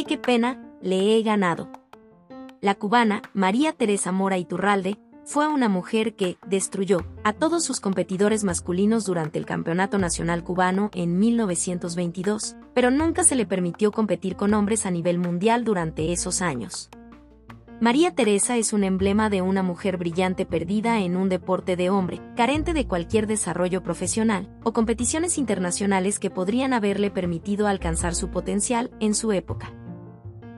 [0.00, 0.58] ¡Ay qué pena!
[0.80, 1.68] Le he ganado.
[2.62, 4.96] La cubana, María Teresa Mora Iturralde,
[5.26, 10.88] fue una mujer que destruyó a todos sus competidores masculinos durante el Campeonato Nacional Cubano
[10.94, 16.40] en 1922, pero nunca se le permitió competir con hombres a nivel mundial durante esos
[16.40, 16.88] años.
[17.78, 22.22] María Teresa es un emblema de una mujer brillante perdida en un deporte de hombre,
[22.36, 28.90] carente de cualquier desarrollo profesional o competiciones internacionales que podrían haberle permitido alcanzar su potencial
[29.00, 29.74] en su época.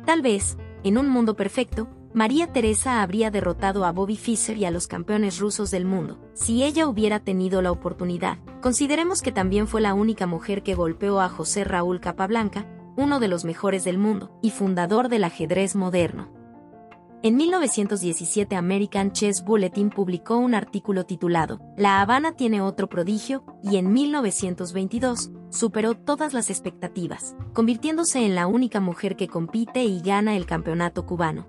[0.04, 4.70] Tal vez, en un mundo perfecto, María Teresa habría derrotado a Bobby Fischer y a
[4.70, 8.38] los campeones rusos del mundo, si ella hubiera tenido la oportunidad.
[8.60, 13.28] Consideremos que también fue la única mujer que golpeó a José Raúl Capablanca, uno de
[13.28, 16.30] los mejores del mundo, y fundador del ajedrez moderno.
[17.22, 23.76] En 1917 American Chess Bulletin publicó un artículo titulado La Habana tiene otro prodigio, y
[23.76, 30.36] en 1922 superó todas las expectativas, convirtiéndose en la única mujer que compite y gana
[30.36, 31.46] el campeonato cubano.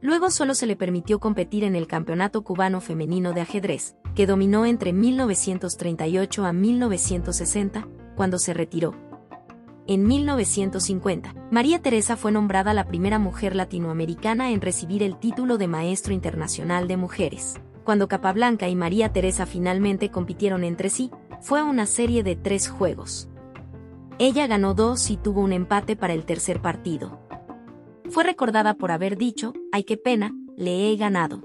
[0.00, 4.64] Luego solo se le permitió competir en el Campeonato Cubano Femenino de Ajedrez, que dominó
[4.66, 8.94] entre 1938 a 1960, cuando se retiró,
[9.88, 15.68] en 1950, María Teresa fue nombrada la primera mujer latinoamericana en recibir el título de
[15.68, 17.60] Maestro Internacional de Mujeres.
[17.84, 23.28] Cuando Capablanca y María Teresa finalmente compitieron entre sí, fue una serie de tres juegos.
[24.18, 27.20] Ella ganó dos y tuvo un empate para el tercer partido.
[28.08, 31.42] Fue recordada por haber dicho, ay qué pena, le he ganado.